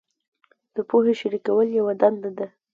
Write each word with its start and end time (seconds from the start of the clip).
د 0.75 0.77
پوهې 0.89 1.13
شریکول 1.21 1.67
یوه 1.79 1.93
دنده 2.01 2.31
ده. 2.37 2.47